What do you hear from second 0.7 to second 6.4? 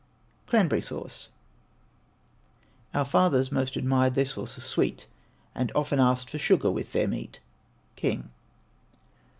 SAUCE. Our fathers most admired their sauces sweet, And often asked for